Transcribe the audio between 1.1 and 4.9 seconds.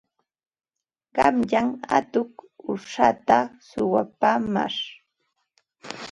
Qanyan atuq uushatam suwapaamash.